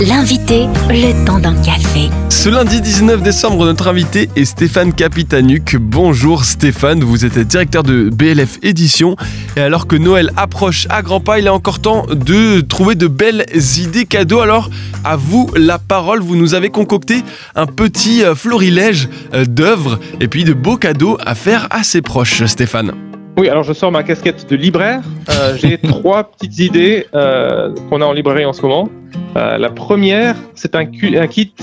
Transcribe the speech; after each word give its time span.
L'invité, 0.00 0.66
le 0.90 1.24
temps 1.24 1.40
d'un 1.40 1.60
café. 1.60 2.08
Ce 2.28 2.48
lundi 2.48 2.80
19 2.80 3.20
décembre, 3.20 3.64
notre 3.64 3.88
invité 3.88 4.30
est 4.36 4.44
Stéphane 4.44 4.92
Capitanuc. 4.92 5.74
Bonjour 5.74 6.44
Stéphane, 6.44 7.02
vous 7.02 7.24
êtes 7.24 7.36
directeur 7.36 7.82
de 7.82 8.08
BLF 8.08 8.58
Édition. 8.62 9.16
Et 9.56 9.60
alors 9.60 9.88
que 9.88 9.96
Noël 9.96 10.30
approche 10.36 10.86
à 10.88 11.02
grands 11.02 11.18
pas, 11.18 11.40
il 11.40 11.46
est 11.46 11.50
encore 11.50 11.80
temps 11.80 12.06
de 12.08 12.60
trouver 12.60 12.94
de 12.94 13.08
belles 13.08 13.44
idées 13.78 14.06
cadeaux. 14.06 14.38
Alors, 14.38 14.70
à 15.02 15.16
vous 15.16 15.50
la 15.56 15.80
parole, 15.80 16.20
vous 16.20 16.36
nous 16.36 16.54
avez 16.54 16.70
concocté 16.70 17.24
un 17.56 17.66
petit 17.66 18.22
euh, 18.22 18.36
florilège 18.36 19.08
euh, 19.34 19.46
d'œuvres 19.46 19.98
et 20.20 20.28
puis 20.28 20.44
de 20.44 20.52
beaux 20.52 20.76
cadeaux 20.76 21.18
à 21.26 21.34
faire 21.34 21.66
à 21.70 21.82
ses 21.82 22.02
proches, 22.02 22.44
Stéphane. 22.44 22.92
Oui, 23.38 23.48
alors 23.48 23.62
je 23.62 23.72
sors 23.72 23.92
ma 23.92 24.02
casquette 24.02 24.50
de 24.50 24.56
libraire. 24.56 25.00
Euh, 25.30 25.56
J'ai 25.56 25.78
trois 25.82 26.24
petites 26.24 26.58
idées 26.58 27.06
euh, 27.14 27.72
qu'on 27.88 28.00
a 28.00 28.04
en 28.04 28.12
librairie 28.12 28.44
en 28.44 28.52
ce 28.52 28.62
moment. 28.62 28.88
Euh, 29.36 29.58
la 29.58 29.70
première, 29.70 30.34
c'est 30.56 30.74
un, 30.74 30.80
un, 30.80 31.26
kit 31.28 31.54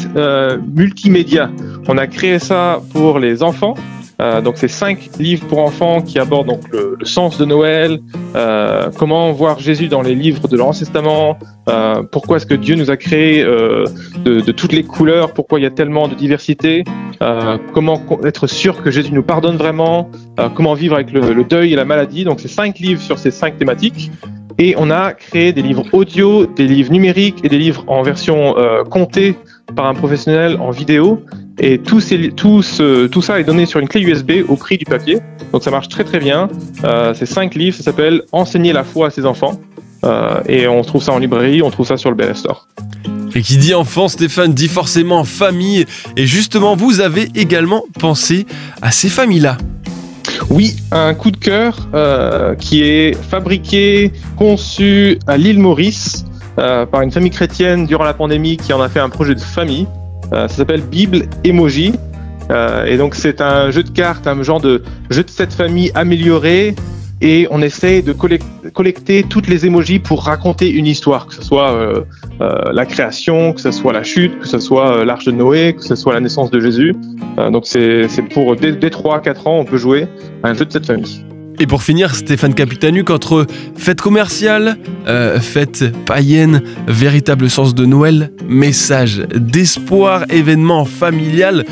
multimédia. 0.74 1.52
On 1.90 1.98
a 1.98 2.08
créé 2.08 2.40
ça 2.40 2.82
pour 2.94 3.20
les 3.20 3.44
enfants. 3.44 3.76
Euh, 4.22 4.42
donc 4.42 4.55
c'est 4.58 4.68
cinq 4.68 5.10
livres 5.20 5.46
pour 5.48 5.60
enfants 5.60 6.02
qui 6.02 6.20
abordent 6.20 6.48
donc 6.48 6.62
le, 6.72 6.98
sens 7.04 7.38
de 7.38 7.46
Noël, 7.46 8.00
euh, 8.36 8.90
comment 8.98 9.32
voir 9.32 9.60
Jésus 9.60 9.88
dans 9.88 10.02
les 10.02 10.16
livres 10.16 10.48
de 10.48 10.58
l'Ancien 10.58 10.86
Testament, 10.86 11.38
euh, 11.70 12.04
pourquoi 12.04 12.38
est-ce 12.38 12.46
que 12.46 12.55
Dieu 12.55 12.76
nous 12.76 12.90
a 12.90 12.98
créé 12.98 13.44
euh, 13.44 13.86
de, 14.24 14.52
toutes 14.52 14.72
les 14.72 14.84
couleurs, 14.84 15.34
pourquoi 15.34 15.60
il 15.60 15.64
y 15.64 15.66
a 15.66 15.72
tellement 15.72 16.08
de 16.08 16.16
diversité, 16.16 16.84
comment 17.74 18.02
être 18.24 18.48
sûr 18.48 18.82
que 18.84 18.91
Jésus 18.91 19.12
nous 19.14 19.24
pardonne 19.24 19.58
vraiment, 19.58 20.10
comment 20.55 20.74
vivre 20.74 20.96
avec 20.96 21.12
le, 21.12 21.34
le, 21.34 21.44
deuil 21.44 21.74
et 21.74 21.76
la 21.76 21.86
maladie. 21.86 22.24
Donc 22.24 22.40
c'est 22.40 22.48
cinq 22.48 22.80
livres 22.80 23.02
sur 23.02 23.18
ces 23.18 23.32
cinq 23.32 23.58
thématiques. 23.58 24.12
Et 24.58 24.76
on 24.77 24.90
a 24.90 25.13
créé 25.13 25.52
des 25.52 25.62
livres 25.62 25.86
audio, 25.91 26.46
des 26.46 26.68
livres 26.68 26.91
numériques 26.91 27.44
et 27.44 27.50
des 27.50 27.58
livres 27.58 27.84
en 27.88 28.04
version 28.04 28.55
comptée 28.90 29.36
par 29.76 29.86
un 29.86 29.94
professionnel 29.94 30.58
en 30.60 30.71
vidéo. 30.71 31.24
Et 31.60 31.80
tout, 31.80 32.02
ces, 32.02 32.32
tout, 32.32 32.62
ce, 32.62 33.08
tout, 33.08 33.22
ça 33.22 33.40
est 33.40 33.44
donné 33.44 33.66
sur 33.66 33.80
une 33.80 33.88
clé 33.88 34.02
USB 34.02 34.32
au 34.48 34.56
prix 34.56 34.78
du 34.78 34.86
papier. 34.86 35.20
Donc 35.54 35.64
ça 35.64 35.72
marche 35.72 35.90
très 35.90 36.04
très 36.04 36.20
bien. 36.20 36.50
Euh, 36.84 37.14
c'est 37.14 37.26
cinq 37.26 37.56
livres, 37.56 37.78
ça 37.78 37.84
s'appelle 37.84 38.24
Enseigner 38.32 38.74
la 38.74 38.84
foi 38.84 39.08
à 39.08 39.10
ses 39.10 39.26
enfants. 39.26 39.60
Euh, 40.04 40.42
et 40.48 40.68
on 40.68 40.82
trouve 40.82 41.02
ça 41.02 41.14
en 41.14 41.20
librairie, 41.20 41.62
on 41.62 41.72
trouve 41.72 41.88
ça 41.88 41.98
sur 41.98 42.10
le 42.10 42.16
BL 42.16 42.36
Store. 42.36 42.68
Et 43.36 43.42
qui 43.42 43.58
dit 43.58 43.74
enfant, 43.74 44.08
Stéphane 44.08 44.54
dit 44.54 44.68
forcément 44.68 45.24
famille. 45.24 45.86
Et 46.16 46.26
justement, 46.26 46.76
vous 46.76 47.02
avez 47.02 47.28
également 47.36 47.84
pensé 48.00 48.46
à 48.82 48.92
ces 48.92 49.10
familles-là. 49.10 49.58
Oui, 50.50 50.78
un 50.92 51.14
coup 51.14 51.32
de 51.32 51.38
cœur 51.38 51.88
euh, 51.94 52.56
qui 52.56 52.84
est 52.84 53.14
fabriqué, 53.30 54.12
conçu 54.38 55.20
à 55.28 55.38
l'île 55.38 55.60
Maurice 55.60 56.26
euh, 56.60 56.86
par 56.86 57.02
une 57.02 57.12
famille 57.12 57.32
chrétienne 57.32 57.86
durant 57.86 58.04
la 58.04 58.14
pandémie 58.14 58.58
qui 58.58 58.72
en 58.72 58.82
a 58.82 58.90
fait 58.90 59.00
un 59.00 59.10
projet 59.10 59.36
de 59.36 59.40
famille. 59.40 59.88
Euh, 60.34 60.48
ça 60.48 60.55
s'appelle 60.55 60.81
Bible 60.81 61.23
Emoji. 61.43 61.93
Euh, 62.51 62.85
et 62.85 62.98
donc 62.98 63.15
c'est 63.15 63.41
un 63.41 63.71
jeu 63.71 63.84
de 63.84 63.90
cartes, 63.90 64.28
un 64.28 64.41
genre 64.44 64.62
de 64.62 64.84
jeu 65.09 65.23
de 65.23 65.29
cette 65.29 65.53
famille 65.53 65.91
amélioré. 65.95 66.75
Et 67.22 67.47
on 67.50 67.62
essaie 67.62 68.01
de 68.01 68.12
collecter 68.12 69.23
toutes 69.23 69.47
les 69.47 69.66
émojis 69.66 70.00
pour 70.00 70.23
raconter 70.23 70.69
une 70.69 70.85
histoire, 70.85 71.28
que 71.28 71.34
ce 71.34 71.41
soit 71.41 71.72
euh, 71.72 72.01
euh, 72.41 72.73
la 72.73 72.85
création, 72.85 73.53
que 73.53 73.62
ce 73.62 73.72
soit 73.72 73.94
la 73.94 74.03
chute, 74.03 74.38
que 74.40 74.47
ce 74.47 74.59
soit 74.59 75.06
l'arche 75.06 75.23
de 75.23 75.31
Noé, 75.31 75.73
que 75.73 75.84
ce 75.84 75.96
soit 75.96 76.13
la 76.13 76.19
naissance 76.19 76.51
de 76.51 76.59
Jésus. 76.59 76.94
Donc 77.38 77.66
c'est 77.66 78.07
pour 78.34 78.57
dès, 78.57 78.73
dès 78.73 78.90
3-4 78.90 79.47
ans, 79.47 79.59
on 79.59 79.66
peut 79.66 79.78
jouer 79.78 80.07
à 80.44 80.50
un 80.50 80.53
jeu 80.53 80.66
de 80.66 80.72
cette 80.72 80.85
famille. 80.85 81.25
Et 81.59 81.68
pour 81.68 81.84
finir, 81.84 82.16
Stéphane 82.16 82.53
Capitanuc, 82.53 83.09
entre 83.09 83.46
fête 83.78 84.02
commerciale, 84.02 84.78
euh, 85.08 85.40
fête 85.40 85.86
païenne, 86.06 86.62
véritable 86.88 87.50
sens 87.50 87.74
de 87.74 87.86
Noël, 87.86 88.31
message 88.48 89.24
d'espoir, 89.36 90.26
événement 90.30 90.86
familial, 90.86 91.66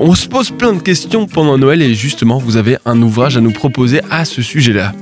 on 0.00 0.14
se 0.14 0.26
pose 0.26 0.50
plein 0.50 0.72
de 0.72 0.80
questions 0.80 1.26
pendant 1.26 1.56
Noël 1.56 1.82
et 1.82 1.94
justement, 1.94 2.38
vous 2.38 2.56
avez 2.56 2.78
un 2.84 3.00
ouvrage 3.00 3.36
à 3.36 3.40
nous 3.40 3.52
proposer 3.52 4.00
à 4.10 4.24
ce 4.24 4.42
sujet-là. 4.42 4.92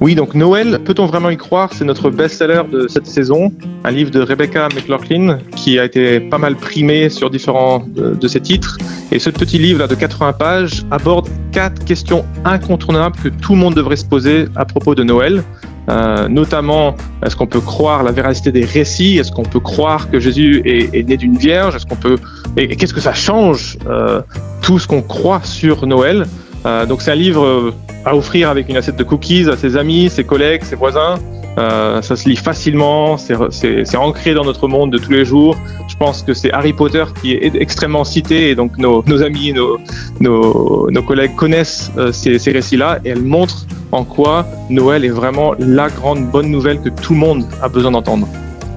Oui, 0.00 0.14
donc 0.14 0.34
Noël, 0.34 0.78
peut-on 0.84 1.06
vraiment 1.06 1.28
y 1.28 1.36
croire? 1.36 1.70
C'est 1.72 1.84
notre 1.84 2.10
best-seller 2.10 2.62
de 2.70 2.86
cette 2.86 3.06
saison, 3.06 3.52
un 3.82 3.90
livre 3.90 4.12
de 4.12 4.20
Rebecca 4.20 4.68
McLaughlin 4.72 5.38
qui 5.56 5.76
a 5.76 5.84
été 5.84 6.20
pas 6.20 6.38
mal 6.38 6.54
primé 6.54 7.08
sur 7.08 7.30
différents 7.30 7.84
de, 7.88 8.28
ses 8.28 8.40
titres. 8.40 8.78
Et 9.10 9.18
ce 9.18 9.28
petit 9.28 9.58
livre 9.58 9.80
là 9.80 9.88
de 9.88 9.96
80 9.96 10.34
pages 10.34 10.84
aborde 10.92 11.28
quatre 11.50 11.84
questions 11.84 12.24
incontournables 12.44 13.16
que 13.16 13.28
tout 13.28 13.54
le 13.54 13.58
monde 13.58 13.74
devrait 13.74 13.96
se 13.96 14.04
poser 14.04 14.44
à 14.54 14.64
propos 14.64 14.94
de 14.94 15.02
Noël. 15.02 15.42
Euh, 15.88 16.28
notamment, 16.28 16.94
est-ce 17.24 17.34
qu'on 17.34 17.46
peut 17.48 17.60
croire 17.60 18.04
la 18.04 18.12
véracité 18.12 18.52
des 18.52 18.64
récits? 18.64 19.18
Est-ce 19.18 19.32
qu'on 19.32 19.42
peut 19.42 19.58
croire 19.58 20.10
que 20.10 20.20
Jésus 20.20 20.62
est, 20.64 21.08
né 21.08 21.16
d'une 21.16 21.36
vierge? 21.36 21.74
Est-ce 21.74 21.86
qu'on 21.86 21.96
peut 21.96 22.18
et, 22.56 22.64
et 22.64 22.76
qu'est-ce 22.76 22.94
que 22.94 23.00
ça 23.00 23.14
change 23.14 23.78
euh, 23.88 24.20
tout 24.62 24.78
ce 24.78 24.86
qu'on 24.86 25.02
croit 25.02 25.40
sur 25.42 25.86
Noël? 25.86 26.26
Euh, 26.66 26.86
Donc 26.86 27.02
c'est 27.02 27.10
un 27.10 27.16
livre 27.16 27.72
à 28.08 28.16
offrir 28.16 28.48
avec 28.48 28.68
une 28.68 28.76
assiette 28.76 28.96
de 28.96 29.04
cookies 29.04 29.48
à 29.50 29.56
ses 29.56 29.76
amis, 29.76 30.08
ses 30.08 30.24
collègues, 30.24 30.64
ses 30.64 30.76
voisins. 30.76 31.16
Euh, 31.58 32.00
ça 32.02 32.14
se 32.14 32.28
lit 32.28 32.36
facilement, 32.36 33.16
c'est 33.18 33.96
ancré 33.96 34.32
dans 34.32 34.44
notre 34.44 34.68
monde 34.68 34.92
de 34.92 34.98
tous 34.98 35.10
les 35.10 35.24
jours. 35.24 35.56
Je 35.88 35.96
pense 35.96 36.22
que 36.22 36.32
c'est 36.32 36.52
Harry 36.52 36.72
Potter 36.72 37.04
qui 37.20 37.32
est 37.32 37.54
extrêmement 37.56 38.04
cité 38.04 38.50
et 38.50 38.54
donc 38.54 38.78
nos, 38.78 39.22
amis, 39.22 39.52
nos, 39.52 39.78
nos, 40.20 41.02
collègues 41.02 41.34
connaissent 41.34 41.90
euh, 41.98 42.12
ces 42.12 42.52
récits-là 42.52 43.00
et 43.04 43.10
elles 43.10 43.22
montrent 43.22 43.66
en 43.90 44.04
quoi 44.04 44.46
Noël 44.70 45.04
est 45.04 45.10
vraiment 45.10 45.54
la 45.58 45.88
grande 45.88 46.30
bonne 46.30 46.48
nouvelle 46.48 46.80
que 46.80 46.90
tout 46.90 47.14
le 47.14 47.18
monde 47.18 47.44
a 47.60 47.68
besoin 47.68 47.90
d'entendre. 47.90 48.28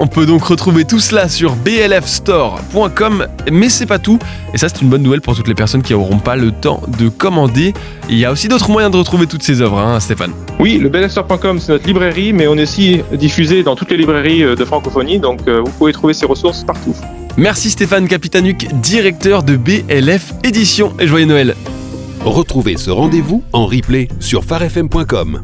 On 0.03 0.07
peut 0.07 0.25
donc 0.25 0.44
retrouver 0.45 0.84
tout 0.84 1.00
cela 1.00 1.29
sur 1.29 1.56
blfstore.com, 1.56 3.28
mais 3.51 3.69
c'est 3.69 3.85
pas 3.85 4.00
tout. 4.00 4.17
Et 4.51 4.57
ça, 4.57 4.67
c'est 4.67 4.81
une 4.81 4.89
bonne 4.89 5.03
nouvelle 5.03 5.22
pour 5.22 5.35
toutes 5.35 5.47
les 5.47 5.53
personnes 5.53 5.84
qui 5.84 5.94
n'auront 5.94 6.17
pas 6.17 6.35
le 6.35 6.51
temps 6.51 6.81
de 6.97 7.07
commander. 7.07 7.75
Il 8.09 8.17
y 8.17 8.25
a 8.25 8.31
aussi 8.31 8.47
d'autres 8.47 8.72
moyens 8.72 8.91
de 8.91 8.97
retrouver 8.97 9.28
toutes 9.28 9.44
ces 9.44 9.62
œuvres, 9.62 9.78
hein, 9.78 10.00
Stéphane. 10.00 10.31
Oui, 10.59 10.79
le 10.79 10.89
blfstore.com, 10.89 11.59
c'est 11.59 11.73
notre 11.73 11.85
librairie, 11.85 12.34
mais 12.34 12.47
on 12.47 12.57
est 12.57 12.63
aussi 12.63 13.01
diffusé 13.13 13.62
dans 13.62 13.75
toutes 13.75 13.91
les 13.91 13.97
librairies 13.97 14.44
euh, 14.44 14.56
de 14.56 14.66
francophonie, 14.66 15.19
donc 15.19 15.41
euh, 15.47 15.62
vous 15.63 15.72
pouvez 15.72 15.94
trouver 15.94 16.16
ces 16.16 16.25
ressources 16.25 16.63
partout. 16.63 16.95
Merci 17.38 17.69
Stéphane 17.69 18.07
Capitanuc, 18.07 18.73
directeur 18.81 19.44
de 19.44 19.56
BLF 19.56 20.33
Édition, 20.44 20.94
et 21.00 21.06
joyeux 21.06 21.28
Noël. 21.28 21.56
Retrouvez 22.25 22.78
ce 22.78 22.89
rendez-vous 22.89 23.44
en 23.53 23.68
replay 23.68 24.07
sur 24.19 24.44
farfm.com. 24.44 25.44